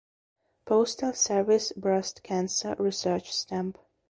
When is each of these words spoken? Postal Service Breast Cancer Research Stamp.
Postal 0.65 1.13
Service 1.13 1.71
Breast 1.77 2.23
Cancer 2.23 2.75
Research 2.79 3.31
Stamp. 3.31 3.77